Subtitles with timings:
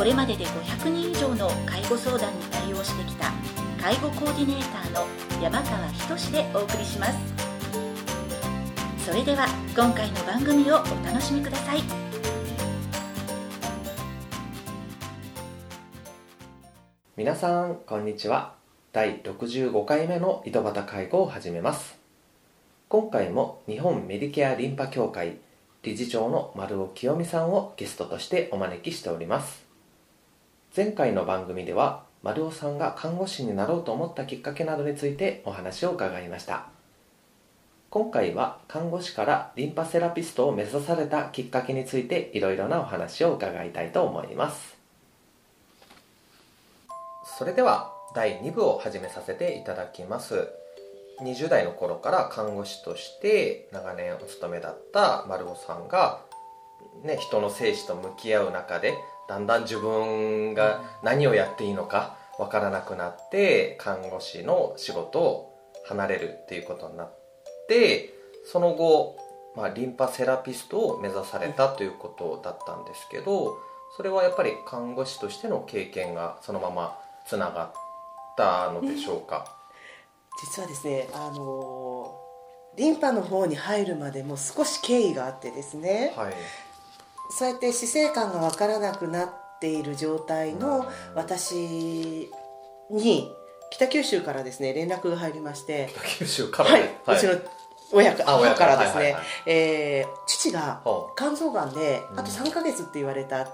[0.00, 3.30] これまでで500人以上の介護相談に対応してきた
[3.78, 5.06] 介護コーディネーターの
[5.42, 7.18] 山川仁でお送りします。
[9.04, 11.82] それでは今回の番組をお楽しみください。
[17.18, 18.54] 皆さんこんにちは。
[18.92, 21.98] 第65回目の井戸端介護を始めます。
[22.88, 25.36] 今回も日本メディケアリンパ協会
[25.82, 29.68] 理事長の丸尾清美さんをゲストとしてお招きしております。
[30.76, 36.66] 前回の番組では丸尾さんが看護師になろうと思ったきっかけなどについてお話を伺いました。
[37.90, 44.78] 今回は看護師からリンパセラピストを目指されたきっかけについていろいろなお話を伺いたいと思います。
[47.36, 50.50] それでは第2部を始めさせていただきます。
[51.20, 56.20] 20代の頃から看護師として長年お勤めだった丸尾さんが、
[57.02, 58.94] ね、人の生死と向き合う中で
[59.30, 67.12] だんだん自分が何をやっていいのかわからなくなって看護師の仕事を離れるっていうことになっ
[67.68, 68.12] て
[68.44, 69.16] その後、
[69.54, 73.56] まあ、リンパセラピストを目指されたということだったんですけど
[73.96, 77.72] それはやっぱり看護師としての経験がそのままつながっ
[78.36, 79.46] たのでしょうか、
[80.42, 82.18] 実はですねあの
[82.76, 86.34] リンパの方に入るまでも少し経緯があってですね、はい、
[87.30, 89.28] そうやって死生観が分からなくなっ
[89.60, 92.28] ている状態の私
[92.90, 93.30] に
[93.70, 96.86] 北九州からですね連絡が入りまして北九州から、はい、う
[97.18, 97.34] ちの
[97.92, 103.48] 親からですねはいはいはいえー父がほ肝臓がんであとうん3ヶ月って言われた。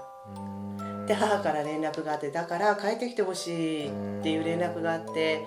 [1.07, 5.45] で母から連絡があってだから帰ってきてほしいっていう連絡があって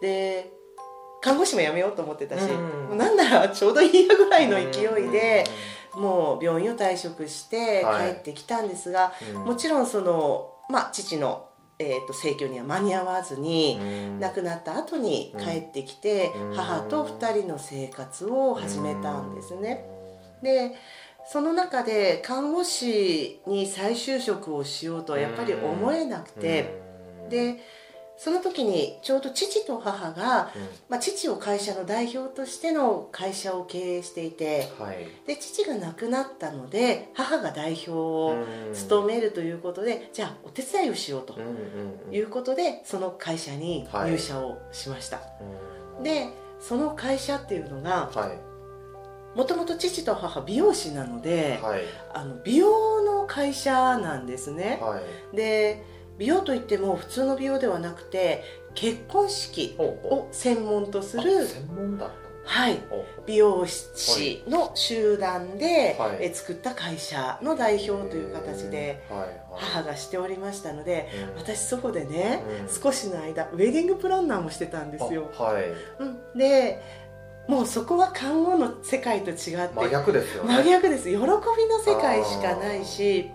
[0.00, 0.52] で
[1.20, 2.98] 看護師も辞めようと思ってたし、うん。
[2.98, 5.44] なんならちょうどいいやぐらいの勢いで、
[5.96, 8.12] もう病院を退職してはい。
[8.14, 9.44] 帰ってきたんですが、うん。
[9.44, 11.48] もちろんその、まあ、父の、
[11.78, 14.20] えー、と逝去には間に合わずに、うん。
[14.20, 16.54] 亡くなった後に帰ってきて、うん。
[16.54, 19.84] 母と2人の生活を始めたんですね。
[20.42, 20.72] で
[21.28, 26.78] その中で看護師に再就職をしようとはやっぱり思えなくて、
[27.24, 27.28] うん。
[27.30, 27.56] で
[28.18, 30.62] その時にちょうど父と母が、うん。
[30.88, 35.06] まあ、父を会社の代表としての会社を経営していてはい。
[35.26, 41.48] で父が亡くなったので母が代表を務めるということで、じゃあお手伝いをしようとうんうん
[42.08, 42.14] うん。
[42.14, 45.20] いうことでその会社に入社をしました、
[45.98, 46.28] うんで
[46.60, 48.38] その会社っていうのがはい。
[49.36, 51.80] もともと父と母美容師なので、はい。
[52.14, 54.98] あの美容の会社なんですね、は
[55.32, 55.36] い。
[55.36, 55.84] で
[56.18, 58.44] 美容といっても普通の美容ではなくて
[58.74, 62.10] 結婚式を専門とすうるあ専門だ
[62.46, 62.80] はい。
[63.26, 66.18] 美容師の集団で、はい。
[66.20, 69.04] え作った会社の代表という形で
[69.52, 71.42] 母がしておりましたのでうん。
[71.42, 72.82] 私そこでね、うん。
[72.82, 75.64] 少しの間ウェディングプランナーもしてたんですよ、あはい。
[75.98, 76.80] うん、で
[77.48, 80.54] もうそこは看護の世界と違って真逆ですよね。
[80.54, 81.04] 真逆です。
[81.04, 81.26] 喜びの
[81.84, 83.32] 世界しかないし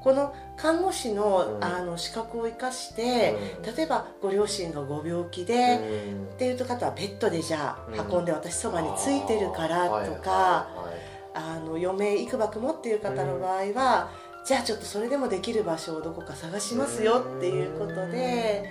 [0.00, 1.64] この看護師の,、うん。
[1.64, 3.76] あの資格を生かして、うん。
[3.76, 6.24] 例えばご両親がご病気で、うん。
[6.34, 8.14] っていう方はベッドでじゃあうん。
[8.14, 14.12] 運んで私そばについてるからとか、はいあの余命いくばくもっていう方の場合は、
[14.46, 18.70] じゃあちょっとそれでもできる場所をどこか探しますよっていうことで、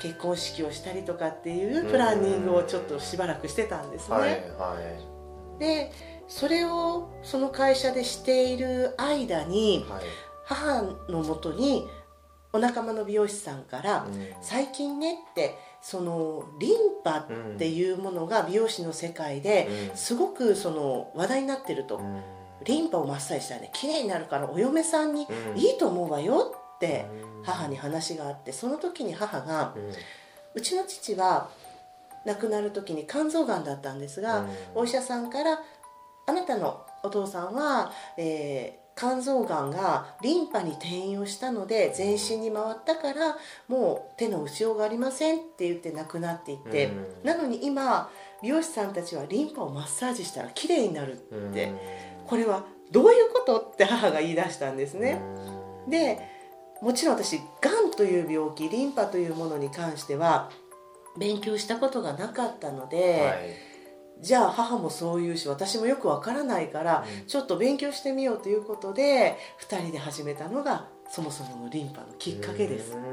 [0.00, 4.16] 結婚式をしたりとかっていうプランニングをちょっとしばらくしてたんですね。
[4.16, 4.76] はいは
[5.56, 5.58] い。
[5.60, 5.92] で
[6.26, 10.02] それをその会社でしている間にはい
[10.44, 11.88] 母のもとに
[12.52, 17.26] お仲間の美容師さんからうん「最近ね」ってそのリンパっ
[17.58, 19.96] ていうものが美容師の世界でうん。
[19.96, 21.96] すごくその話題になってると。
[21.98, 22.22] うん。
[22.64, 25.58] リンパをマッサージしたらね綺麗になるからお嫁さんにうん。
[25.58, 27.06] いいと思うわよって
[27.36, 27.42] うん。
[27.42, 29.92] 母に話があってその時に母がうん。
[30.54, 31.48] うちの父は
[32.24, 35.60] 亡くなる時に肝臓がんだったんですが、お医者さんから
[36.26, 43.36] 「あなたのお父さんは、えー肝臓がんがリンパに転移をしたので全身に回ったから
[43.66, 47.06] もう手の打ちようがありません」って言って亡くなっていって、うん。
[47.24, 48.10] なのに今
[48.42, 51.16] 美容師さんたちはリンパをマッサージしたら綺麗になるっ
[51.52, 51.72] て、
[52.26, 55.20] これはどういうことって母が言い出したんですね。
[55.88, 56.18] で
[56.80, 60.50] もちろん私がんという病気リンパというものに関しては
[61.16, 63.73] 勉強したことがなかったので、はい
[64.20, 67.26] じゃあ母もそう言うし私もよくわからないから、うん。
[67.26, 69.36] ちょっと勉強してみようということで
[69.68, 72.92] 2人で始めたのがそもそものリンパのきっかけです。
[72.92, 73.00] うーん。
[73.00, 73.08] あ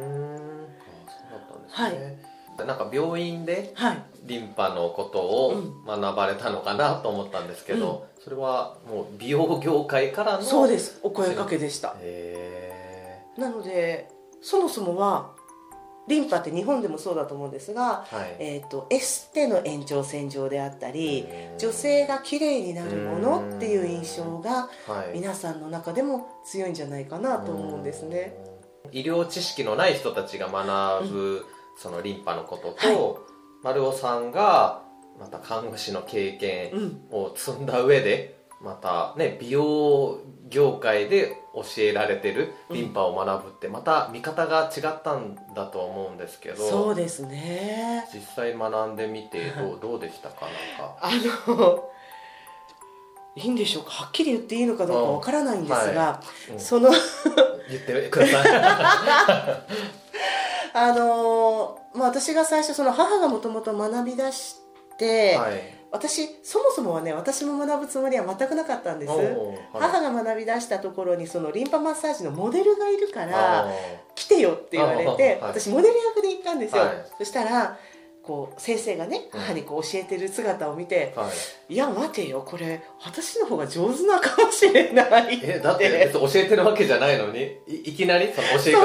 [1.07, 4.03] そうだったんですね、なんか病院ではい。
[4.24, 6.01] リンパのことをうん。
[6.01, 11.00] 学ばれたのかなと思ったんですけど、それはもう美容業界からのそうです。
[11.04, 11.95] お声かけでした。
[12.00, 14.09] へなので
[14.42, 15.33] そもそもは
[16.07, 18.36] リンパって日本でもそうだと思うんですが、ーはい。
[18.39, 25.13] えー、とエステの延長線上であったりうん女性が綺麗になるものっていう印象がはい。
[25.13, 28.36] 皆さんの中でも強いんじゃないかなと思うんですね。
[28.86, 28.98] うん。
[28.98, 31.45] 医療知識のない人たちが学ぶ、
[31.77, 33.31] そのリンパのことと、はい。
[33.63, 34.81] 丸尾さんが
[35.19, 40.19] また看護師の経験うん、を積んだ上でまたね美容
[40.50, 48.07] 業界で教えられてるリンパを学ぶってまた見方が違ったんだと思うんですけどそうですね。
[48.13, 50.45] 実際学んでみてどう どうでしたか？
[50.80, 50.98] なんか。
[51.01, 51.12] あ
[51.51, 51.89] の
[53.36, 53.92] いいんでしょうか？
[53.92, 56.21] はっきり言っていいのかどうかわからないんですが、は
[56.51, 56.59] うん。
[56.59, 57.00] その言
[57.80, 58.45] ってください。
[60.74, 64.56] あの、まあ、私が最初その母がもともと学び出し
[64.97, 69.38] て、はい私そもそもはね私も学ぶつもりは全くなかったんです、はい。
[69.74, 73.68] 母が学び出したところにそのリンパマッサージのモデルがいるかあら
[74.16, 75.40] 来てよって言われて、はい。
[75.42, 77.06] 私モデル役で行ったんですよ、はい。
[77.18, 77.78] そしたら
[78.24, 79.40] こう先生がねうん。
[79.40, 81.32] 母にこう教えてる姿を見てーはい
[81.74, 88.80] 「いや待てよこれ私の方が上手なかもしれない」えだって別に教えてるわけじゃないのにいいきなりその教えが。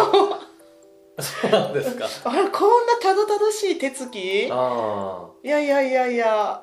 [1.23, 1.51] そう。
[1.51, 2.07] なんですか。
[2.25, 4.49] あれこんなたどたどしい手つき？
[4.49, 6.63] いあやいやいやいや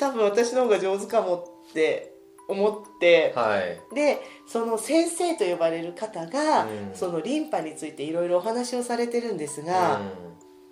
[0.00, 2.12] 多分私の方が上手かもって
[2.48, 3.78] 思ってあはい。
[3.94, 4.18] で
[4.48, 6.90] その先生と呼ばれる方が、うん。
[6.94, 10.10] そのリンパについていろいろお話をされてるんですうが、ん。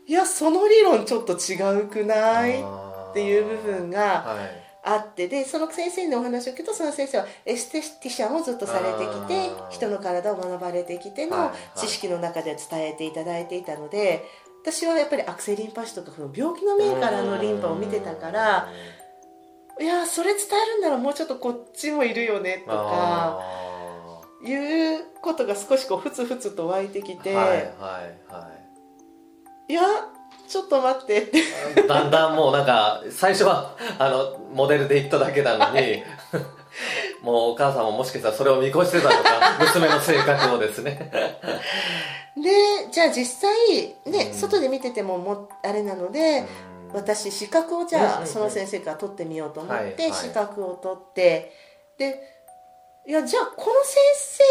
[0.06, 4.68] いやその理論ちょっと違うくないっていう部分がはい。
[4.84, 11.78] あってでその先生のお話を聞くとその先生はエステティシャンをずっとされてきて人の体を学ばれてきてのはいはい。
[11.78, 14.24] 知識の中で伝えていただいていたので
[14.62, 18.68] 私はやっぱり悪性リンパ腫とかその病気の面からのリンパを見てたから
[19.80, 23.68] いやそれ伝えるんならもうちょっとこっちもいるよねとかあ
[24.42, 27.62] いうことが少しこうふつふつと湧いてきて、ーはいはい
[28.32, 28.50] は
[29.68, 29.72] い。
[29.72, 29.82] いや
[30.48, 31.22] ちょっと待って。
[31.22, 31.42] ってい
[31.88, 36.02] だんだんもうなんか最初はあのモデルで行っただけなのに、
[37.22, 41.10] もうお母さんももしかしたらそれを見越してたのか 娘の性格をですね。
[42.36, 42.50] で
[42.92, 44.34] じゃあ実際ね、うん。
[44.34, 46.44] 外で見ててももあれなので、
[46.92, 51.52] 私資格をじゃあその先生から取ってみようと思って、資格を取って
[51.98, 52.20] で
[53.06, 53.96] いやじゃあこの先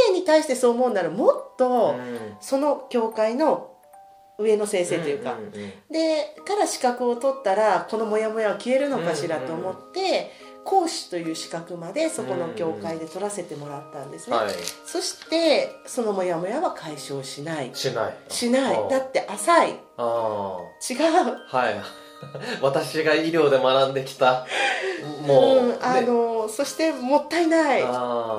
[0.08, 1.96] 生に対してそう思うならもっと
[2.40, 3.74] その教会の
[4.40, 5.36] 上の先生というか、
[5.92, 10.32] でから資格を取ったらこのモヤモヤは消えるのかしらと思って、
[10.64, 14.54] 講師という資格までそこの教会で取らせてもらったんですね、はい。
[14.86, 17.72] そしてそのモヤモヤは解消しない。
[17.74, 18.14] しない。
[18.28, 18.90] しない。
[18.90, 19.70] だって浅い。
[19.70, 19.78] 違う。
[19.98, 22.07] はい
[22.62, 24.46] 私が医療で学んできた。
[25.26, 27.82] もう、ん、あのそしてもったいない。
[27.82, 27.86] で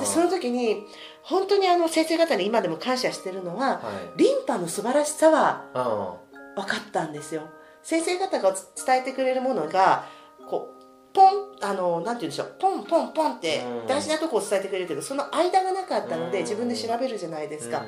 [0.06, 0.86] その時に
[1.22, 3.80] 本当にあの先生方に今でも感謝してるのはは
[4.16, 4.18] い。
[4.18, 6.14] リンパの素晴らしさはあ
[6.56, 7.42] 分かったんですよ。
[7.82, 10.04] 先生方が伝えてくれるものが
[10.48, 10.77] こう
[11.12, 12.56] ポンあのなんて言うんでしょう。
[12.58, 13.86] ポンポンポンってうん。
[13.86, 16.44] 大事なとこを伝えてくれるけどその間がなかったのでうん。
[16.44, 17.84] 自分で調べるじゃないですか。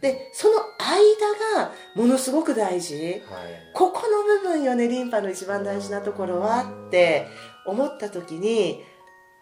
[0.00, 2.96] でその間がものすごく大事。
[2.96, 3.22] はい。
[3.74, 7.28] ここの部分よねリンパの一番大事なところはって
[7.66, 8.84] 思った時に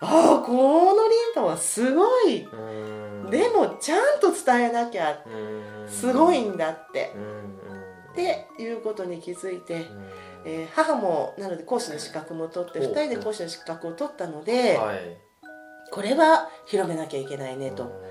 [0.00, 2.42] ああこのリンパはすごい。
[2.42, 3.30] うん。
[3.30, 5.88] でもちゃんと伝えなきゃうん。
[5.88, 7.12] すごいんだって。
[8.12, 10.10] っていうことに気づいて、うん
[10.44, 12.88] えー母もなので講師の資格も取ってほう。
[12.88, 14.98] 2人で講師の資格を取ったのではい。
[15.90, 18.02] これは広めなきゃいけないねと。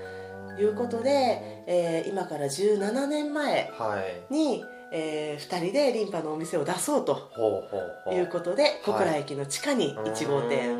[0.58, 4.32] いうことで、えー今から17年前はい。
[4.32, 8.14] に、え2人でリンパのお店を出そうとほうほうほう。
[8.14, 10.78] いうことで小倉駅の地下に1号店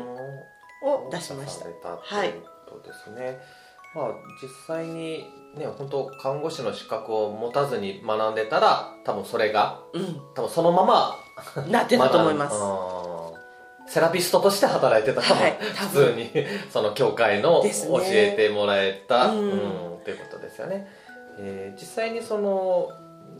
[0.83, 1.65] を出しました。
[1.65, 2.37] 出された
[2.69, 3.39] といですね、
[3.93, 4.07] まあ
[4.41, 5.25] 実際に
[5.57, 9.99] ね本当看護師の資格を持たずに学んでたら多分それがう
[10.35, 11.15] 多分そのまま
[11.67, 12.55] んなってたと思います。
[13.87, 16.31] セラピストとして働いてたはい普通に
[16.71, 17.69] その教会の教
[18.05, 19.39] えてもらえた、うん。
[19.39, 19.55] う
[19.93, 20.87] んっていうことですよね、
[21.39, 22.91] えー実際にその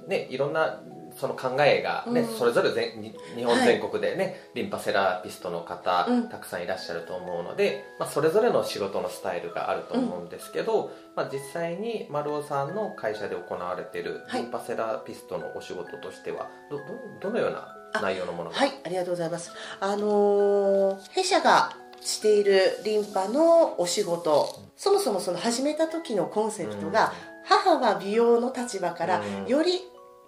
[0.08, 0.82] ねいろんな
[1.16, 2.38] その考えがね、うん。
[2.38, 6.30] それぞれ全に日本全国でね、リンパセラピストの方、うん。
[6.30, 14.42] たくさんいらっしゃると思うので、まあ、それぞれの仕事のスタイルがあると思うんですけど、まあ、実際に丸尾さんの会社で行われているはい。
[14.42, 16.84] リンパセラピストのお仕事としてはどど
[17.22, 18.58] どのような内容のものが？
[18.58, 19.52] はい、ありがとうございます。
[19.80, 27.14] あのー弊社がしているリンパのお仕事、そもそもその始めた時のコンセプトが、
[27.46, 29.48] 母は美容の立場からうん。
[29.48, 29.80] より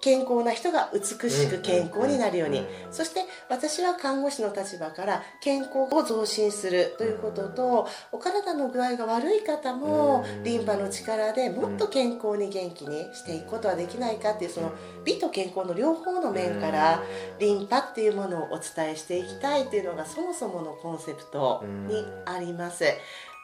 [0.02, 14.72] 健康な人が美しく健康になるように、うんそして私は看護師の立場から健康を増進するということと、お体の具合が悪い方もうんリンパの力でもっと健康に元気にしていくことはできないかっていうその
[15.04, 17.04] 美と健康の両方の面から
[17.40, 22.84] リンパっていうものをお伝えしていきたいっていうのがそもそものコンセプトにあります。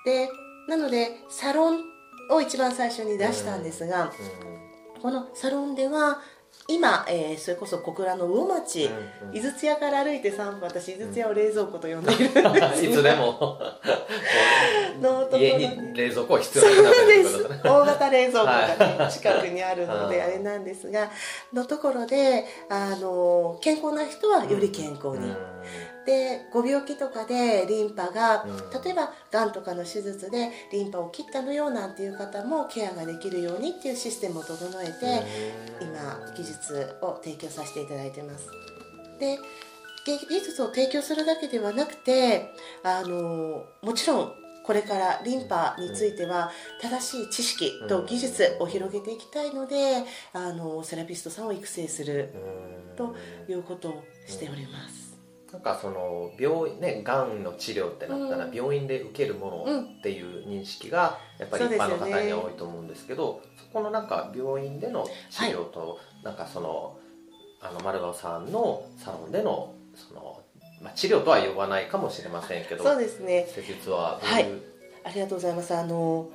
[0.06, 0.30] で
[0.68, 1.84] なのでサロン
[2.32, 4.12] を一番最初に出したんですが
[5.02, 6.22] このサロンでは
[6.68, 8.90] 今、えーそれこそ小倉の魚町
[9.34, 12.30] 井筒屋から歩いて3分私井筒屋を冷蔵庫と呼んでいる。
[12.30, 12.34] ん。
[12.34, 13.60] ですがいつでも。
[15.02, 21.10] のところ家にに冷蔵庫は必そう要なくなってです大型冷蔵庫がね、は い近くにあるのではいあれなんですが
[21.52, 25.34] のところであの健康な人はより健康に、
[26.06, 28.84] でご病気とかでリンパが、うん。
[28.84, 35.24] 例えばがんとかの手術でリンパを切ったのよなんていう方もケアができるようにっていうシステムを整えて、
[35.82, 38.48] 今技術を提供させていただいてます。
[39.20, 39.38] で
[40.06, 44.34] 技術を提供するだけではなくてあのもちろん
[44.64, 52.34] これからリンパについては正しい知識と技術を広げていきたいのであのセラピストさんを育成する
[52.96, 53.16] と
[53.50, 55.03] いうことをしております
[55.54, 58.54] なんかその病院ねがんの治療ってなったらうん。
[58.54, 66.98] 病院で受けるものっていう認識がやっぱり一般の方には多いと思うんですけどそこのなんか病院での治療となんかその
[67.62, 70.42] あの丸川さんのサロンでのその
[70.82, 73.48] まあ治療とは呼ばないかもしれませんけどそうですね。
[73.48, 74.62] 施術はどういう？
[75.06, 75.76] ありがとうございます。
[75.76, 76.30] あの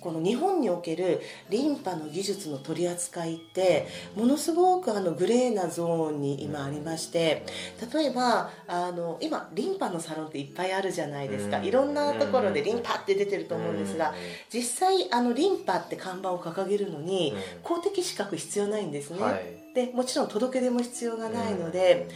[0.00, 7.44] この日本におけるリンパの技術の取り扱いってものすごくあのグレーなゾーンに今ありまして
[7.92, 11.58] 例えばあの今リンパのサロンっていっぱいあるじゃないですか。
[11.58, 11.64] うん。
[11.64, 14.14] いろんなところでリンパって出てると思うんですが
[14.52, 19.74] 実際あのリンパって看板を掲げるのに公的資格必要ないんですね、はい。
[19.74, 22.08] でもちろん届け出も必要がないので、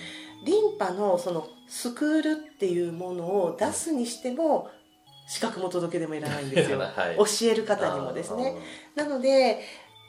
[0.45, 4.71] リンパのそのスクールっていうものを出すにしても
[5.26, 6.79] 資格も届け出もいらないんですよ。
[6.81, 7.17] はい。
[7.17, 8.57] 教える方にもですね。
[8.95, 9.61] なので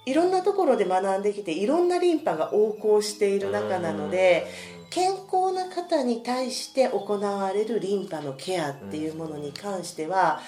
[0.06, 4.48] いろんなところで学んできていろんなリンパが横行している中なので
[4.90, 10.42] 健康な方に対して行われるリンパのケアっていうものに関しては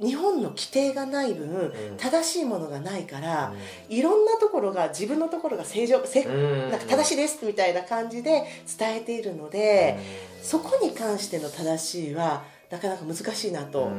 [0.00, 3.52] 日本の規定がない分正しいものがないから
[3.88, 8.44] いろんなところが自分のところが正常せなんか正しいですみたいな感じで
[8.78, 9.98] 伝えているので
[10.42, 13.90] そこに関しての正しいはなかなか難しいなと。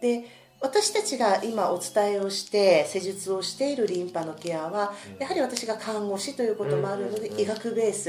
[0.00, 0.24] で
[0.60, 8.04] 私たちが今お伝えをして施術をしているリンパのケアはやはり私が看護師ということもあるので医学ベース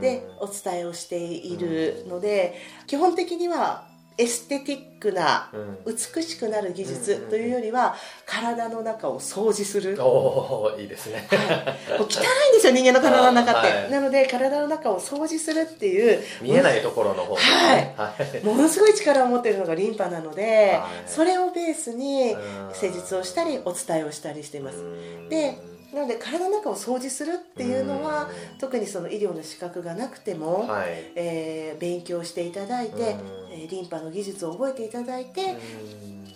[0.00, 2.54] でお伝えをしているので
[2.86, 3.87] 基本的には
[4.18, 5.48] エステティックな
[5.86, 7.94] 美しくなる技術というよりは
[8.26, 11.28] 体の中を掃除する、おおいいですね。
[11.30, 13.90] はい、もう汚いんですよ人間の体の中って、はい。
[13.92, 18.44] なので体の中を掃除するっていう見えないところの方ですねはい。
[18.44, 21.08] ものすごい力を持っているのがリンパなので、はい。
[21.08, 22.74] それをベースにうん。
[22.74, 24.78] 施術をしたりお伝えをしたりしています。
[24.78, 25.28] うん。
[25.28, 25.56] で
[25.94, 30.88] なので体の中を掃除するっていうのは特にその医療の資格がなくても、はい。
[31.14, 35.58] えー勉強していただいて、うんえーリンパの技術を覚えていただいて、うん。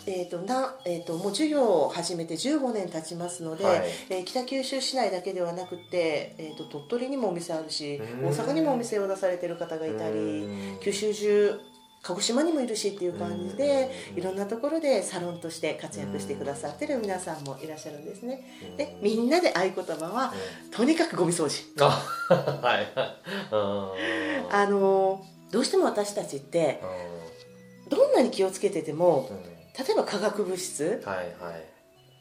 [0.04, 3.82] えーとなえー、ともう授業を始めて15年経ちますので、はい。
[4.10, 8.26] えー北九州市内だけではなくて、えー、と鳥取にもお店あるしうん。
[8.26, 10.80] 大阪にもお店を出されてる方がいたりうん。
[10.80, 11.60] 九州中
[12.04, 14.18] 鹿児島にもいるしっていう感じでうん。
[14.18, 18.42] いろんなところでサロンとして活躍してくださってる皆さんもいらっしゃるんですね。
[18.76, 20.34] でみんなで合言葉は
[20.72, 21.62] とにかくゴミ掃除。
[21.80, 21.90] あ
[22.60, 22.92] はい。
[23.52, 23.56] う
[24.50, 26.80] んあのーどうしても私たちって
[27.88, 29.52] どんなに気をつけててもうん。
[29.86, 31.28] 例えば化学物質はいはい。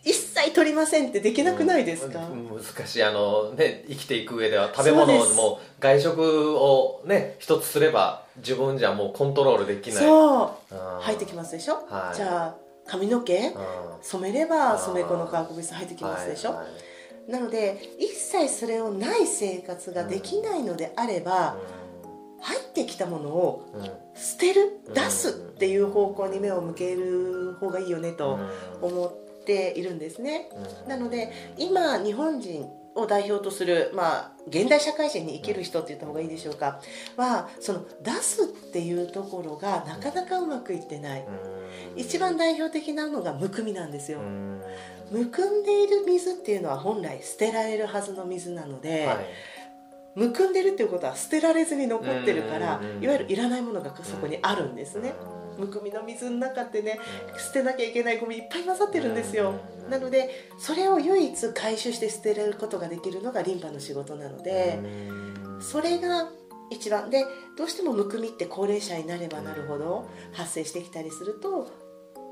[0.04, 2.50] 一切取りませんってできなくないですか、うん。
[2.50, 3.04] 難しい。
[3.04, 10.00] あのね生きていく上では食べ物も外食をね一つすれば自分じゃもうコントロールできない。
[10.00, 10.76] そう。
[10.76, 11.02] うん。
[11.02, 12.16] 入ってきますでしょ、はい。
[12.16, 12.56] じゃあ
[12.88, 13.54] 髪の毛うん。
[14.02, 16.66] 染めれば染め粉の化学物質入ってきますでしょ、はいは
[17.30, 17.32] い。
[17.32, 21.56] なので一切それをない生活ができないのであれば、
[22.42, 23.66] 入ってきたものを
[24.16, 24.94] 捨てるうん。
[24.94, 28.40] 出すっていう方向に目を向ける方がいいよねと
[28.82, 28.90] うん。
[28.90, 30.50] 思っているんですね。
[30.84, 30.90] うん。
[30.90, 36.82] なので今日本人っを代表とする、まあ、現代社会人に生きる人って言った方がいいでしょうか。
[37.16, 41.26] はその出すっていうところがなかなかうまくいってない。
[41.96, 44.20] 一番代表的なのがむくみなんですよ。
[45.10, 49.18] むくんでいる水っていうのは本来捨てられるはずの水なので、はい
[50.16, 55.14] むくんでるっていうことは捨てられずに残ってるからいわゆるいらないものがそこにあるんですね。
[55.58, 57.00] むくみの水の中ってね
[57.38, 59.54] 捨てなきゃいけないゴミいっぱい混ざってるんですよ。
[59.90, 64.80] なのでそれを唯一回収して捨てられることができるのがリンパの仕事なので
[65.60, 66.30] それが
[66.72, 67.26] 一番で
[67.58, 71.70] どうしてもむくみって高齢者になればなるほど発生してきたりすると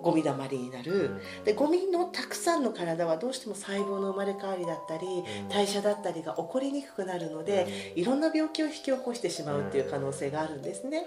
[0.01, 5.07] ゴミだまりになる、でゴミのたくさんの体はどうしても細胞の生まれ変わりだったり、
[5.49, 11.05] 代謝だったりが起こりにくくなるので、いろんな病気を引き起こしてしまうっていう可能性があるんですね、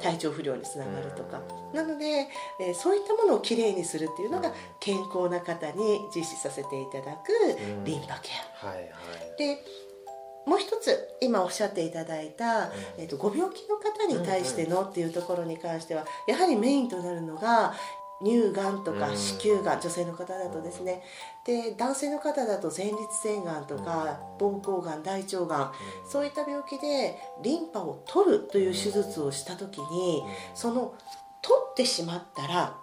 [0.00, 1.40] 体調不良につながるとか、
[1.72, 2.28] なので、
[2.60, 7.32] えそういったものをきれいにするっていうのが健康な方に実施させていただく
[7.84, 8.30] リンパケ
[8.62, 8.88] ア、はいはい、
[9.38, 9.64] で
[10.48, 17.74] もう一つ今おっしゃっていただいた、えーと、ご病気の方に対してのっていうところに関してはやはりメインとなるのが
[18.24, 21.02] 乳がんとか子宮がん女性の方だとですね。
[21.44, 25.72] で男性の方だと前立腺がんとか膀胱がん大腸がん
[26.10, 30.22] そういった病気でリンパを取るという手術をした時に
[30.54, 30.94] その
[31.42, 32.76] 取ってしまったら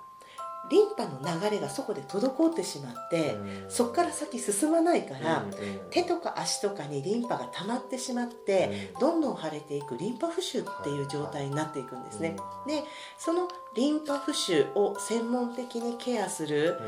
[0.69, 3.37] リンパの流れがそこで滞ってしまって、
[3.69, 5.45] そこから先進まないから、
[5.91, 12.35] 手とか足とかにリンパが溜まってしまって、どんどん腫れていくリンパ浮腫っていう状態になっていくんですね。
[12.67, 12.83] で
[13.17, 16.79] そのリンパ浮腫を専門的にケアする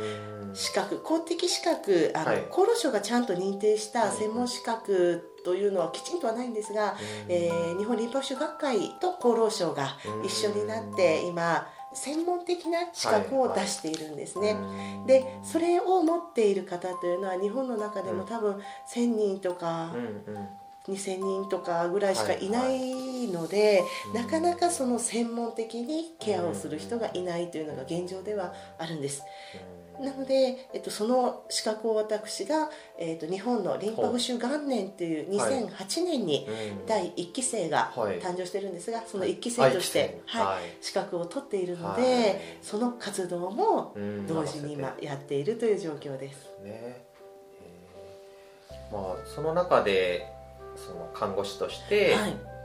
[0.53, 6.95] 資格公的資格あの、はい、厚労省がちゃんと認定した専門資格というのはきちんとはないんですが、
[7.27, 19.93] えー、日本リンパ浮腫学会と厚労省が一緒になって今専門的な資格を出しているんですね、はいはい、でそれを持っている方というのは日本の中でも多分1,000人とか、
[20.87, 29.23] 2,000人とかぐらいしかいないので、はいはい、なかなかその専門的にケアをする人がいないというのが現状ではあるんです。
[29.99, 36.47] なので、えっと、その資格を私が、えっと、日本のリンパ浮腫元年という2008年に
[36.87, 43.95] 第1期生が誕生してるんですが、その1期生として、はい、資格を取っているので、その活動も
[44.27, 46.49] 同時に今やっているという状況です。
[46.63, 47.05] ね。
[48.91, 50.25] まあ、その中で
[50.75, 52.15] その看護師として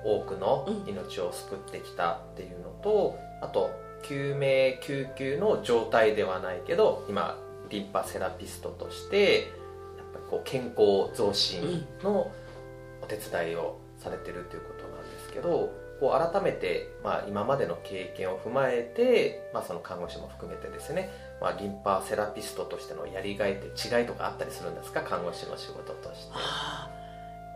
[0.04, 3.70] 多くの命を救ってきたっていうのと、あと
[4.02, 7.38] 救命救急の状態ではないけど今
[7.70, 12.30] リンパセラピストとしてやっぱりこう健康増進の
[13.02, 21.10] お手伝いをされてるということなんですけどこう改めて、まあ、今までの経験を踏まえて、まあ、その看護師も含めてですね、
[21.40, 25.02] まあ、リンパセラピストとしてのやりがいって違いとかあったりするんですか？
[25.02, 26.32] 看護師の仕事として。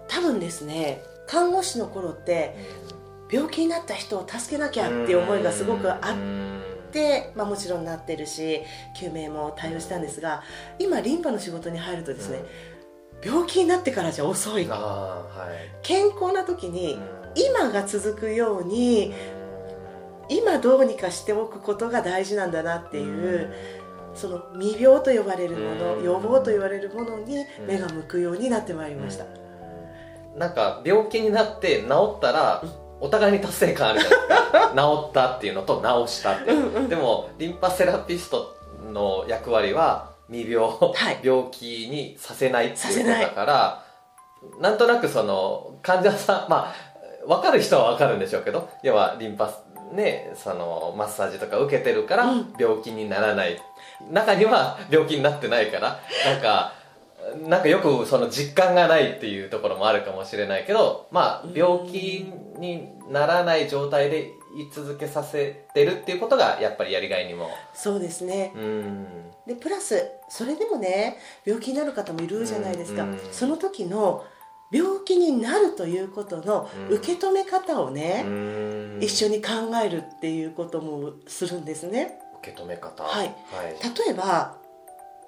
[0.06, 2.54] 多分ですね看護師の頃って、
[3.30, 8.60] 病気になった人を助けなきゃっていう思いがすごくあって、まあ、もちろんなってるし
[8.98, 10.42] 救命も対応したんですが
[10.78, 12.44] 今リンパの仕事に入るとですね、
[13.24, 16.98] 病気になってからじゃ遅い、はい、健康な時に
[17.34, 19.12] 今が続くように
[20.28, 23.52] 今どうにかしておくことが大事なんだなっていう
[24.14, 29.26] その未病と呼ばれるもの予防と言われるものに目が向くようになってまいりました。
[30.36, 32.62] なんか病気になって治ったら、
[33.00, 34.46] お互いに達成感あるじゃないですか。
[34.76, 38.56] 治ったっていうのと治したってでもリンパセラピスト
[38.92, 43.86] の役割は未病、はい、病気にさせないっていうことだから
[44.60, 46.74] なんとなくその患者さんまあ
[47.26, 49.52] 分かる人は分かるんでしょうけど要はリンパ
[49.92, 52.24] ねそのマッサージとか受けてるから
[52.58, 53.60] 病気にならない、
[54.06, 56.74] うん、中には病気になってないからなんか
[57.48, 67.50] なんかよくその実感がないっていうところもあるかもしれないけどまあ病気にならない状態で居続けさせてるっていうことがやっぱりやりがいにも。
[67.74, 68.52] そうですね。
[69.46, 73.06] でプラスそれでもね病気になる方もいるじゃないですか。
[73.32, 74.24] その時の
[74.70, 78.24] 病気になるということの受け止め方をね
[79.00, 79.50] 一緒に考
[79.84, 82.18] えるっていうこともするんですね。
[82.40, 83.04] 受け止め方。
[83.04, 83.34] はい、はい、
[84.06, 84.56] 例えば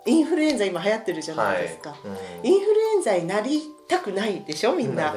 [0.07, 1.99] インフルエンザ今流行ってるじゃないですか、はい。
[2.41, 4.75] うん、インフルエンザになりたくないでしょ？
[4.75, 5.15] みんな、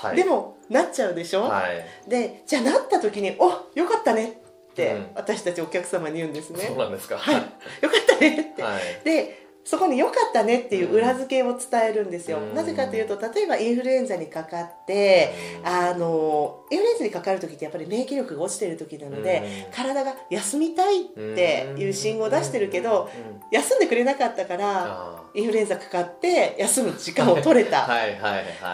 [0.00, 4.38] はい、でもなっちゃうでしょ、はい、でじゃあなった時に「およかったね」
[4.72, 7.16] って私たちお客様に言うんですね、そうなんですか。
[7.16, 7.34] はい。
[7.36, 7.46] よか
[7.88, 12.54] ったねって、はい、でそこに良かったねっていう裏付けを伝えるんですよ、うん。
[12.54, 15.32] なぜかというと例えばインフルエンザにかかって
[15.64, 23.40] あのインフルエンザにかかる時ってやっぱり免疫力が落ちてる時なので、体が休みたいっていう信号を出してるけど、うん。
[23.50, 27.82] 休んでくれなかったからあインフルエンザかかって休む時間を取れーた。
[27.88, 28.18] はい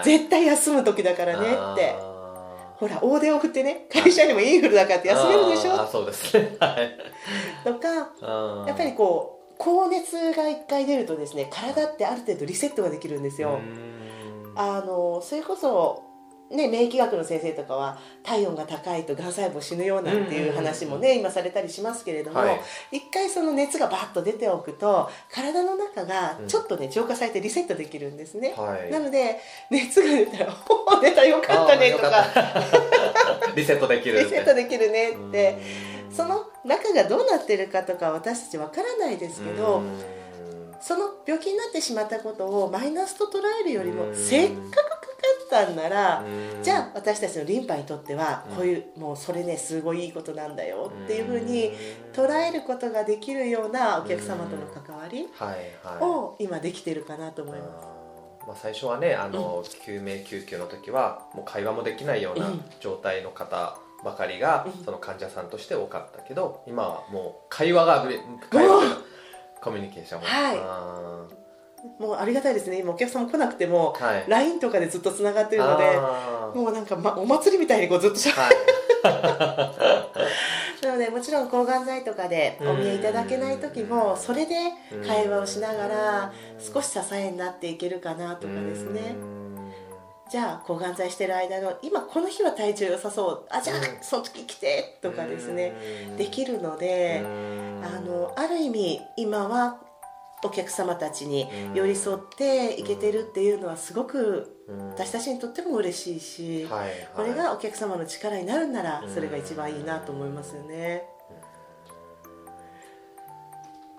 [0.05, 1.95] 絶対休む時だからねって。
[1.97, 2.11] あ
[2.77, 5.73] ほら大手を振ってね会社にもインフルだからってー休めるでしょ。
[5.73, 6.57] あーそうですね。
[6.59, 6.97] はい。
[7.63, 7.89] とか
[8.67, 13.61] やっぱりこう高熱が1回出るとですね体ってある程度リセットができるんですよ。
[13.63, 14.53] うん。
[14.57, 16.03] あのそれこそ、
[16.51, 22.61] ね、免疫学の先生とかは体温が高いとがん細胞死ぬよなんていう話もね、今されたりしますけれども、はい。
[22.91, 28.55] 一回その熱がバッと出ておくと体の中がちょっとね浄化されてリセットできるんですね。
[28.57, 28.91] はい。
[28.91, 32.25] なので熱が出たら「おお出たよかったね」とか。
[33.55, 35.59] リセットでき「る リセットできるね」って。
[35.95, 40.01] うんその中がどうなってるかとか私たちわからないですけど、うん。
[40.83, 44.17] その病気になってしまったことをマイナスと捉えるよりもうん。
[44.17, 44.81] せっかくか
[45.51, 46.63] かったんならうん。
[46.63, 51.73] じゃあ私たちのリンパにとってはうんこういうもうそれねすごいいいことなんだよっていうふうに
[52.15, 55.29] 捉えることができるようなお客様との関わり
[56.01, 58.47] を今できてるかなと思いまあー。
[58.47, 62.65] まあ、最初はねあの、救命救急の時はもう会話もできないようなうん。
[62.81, 64.85] 状態の方ばかりが、うん。
[64.85, 68.07] その患者さんとして多かったけど今はもう会話が
[68.51, 68.99] 会話
[69.61, 70.27] コミュニケーションが。
[70.27, 70.57] はい。
[71.99, 72.81] もうありがたいですね。
[72.81, 74.25] 今お客様来なくてもーはい。
[74.29, 75.99] LINE とかでずっとつながってるので
[76.55, 78.55] もうなんか、ま、お祭りみたいにこうずっとしゃはい。
[80.87, 84.55] なのでもちろん抗がん剤とかでお見えいただけない時もそれで
[85.07, 89.15] 会話をしながら少し支えになっていけるかなとかですね
[90.31, 93.47] じゃあ抗がん剤してる間の今この日は体調良さそう。
[93.51, 93.83] あじゃあうん。
[94.03, 95.73] その時来てとかですね。
[96.19, 97.23] できるるので
[97.83, 99.81] あのある意味今は
[100.43, 104.57] お客様たちに寄り添っていけてるっていうのはすごく
[104.95, 111.05] 私たちにとっても嬉しいしはいはい、これがお客様の力になるんならそれが一番いいなと思いますよね。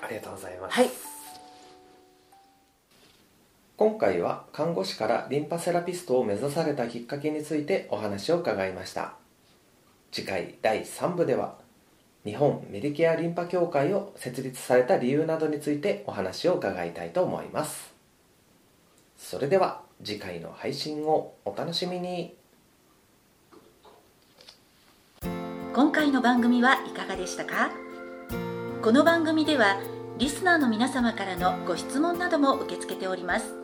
[0.04, 1.11] ありがとうございます、はい
[3.82, 9.14] 今回は看護師からリンパセラピストを目指されたきっかけについてお話を伺いました。
[10.12, 11.56] 次回第3部では
[12.24, 17.92] 日本メディケアリンパ協会を設立された理由などについてお話を伺いたいと思います。
[19.18, 22.36] それでは次回の配信をお楽しみに。
[25.74, 27.72] 今回の番組はいかがでしたか？
[28.84, 29.82] この番組では
[30.20, 33.56] リスナーの皆様からのご質問なども受け付けております。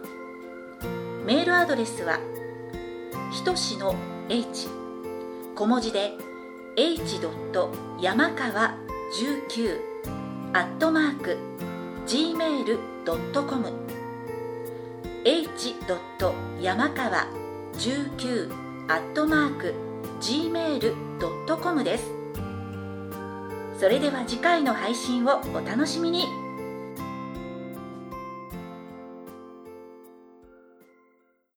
[1.28, 2.22] メールアドレスは
[3.34, 3.94] ひとしの
[4.30, 4.70] h
[5.56, 6.14] 小文字で
[6.78, 7.20] h.
[8.00, 8.78] 山川
[9.14, 11.38] 19アットマーク
[12.06, 13.74] gmail.com
[15.26, 15.76] h.
[16.62, 17.28] 山川
[17.74, 18.54] 19
[18.88, 19.74] アットマーク
[20.22, 22.06] gmail.com です
[23.78, 26.47] それでは次回の配信をお楽しみに